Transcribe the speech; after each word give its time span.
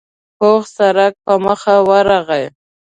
پوخ 0.39 0.63
سړک 0.77 1.13
په 1.25 1.33
مخه 1.45 1.75
ورغی. 1.89 2.45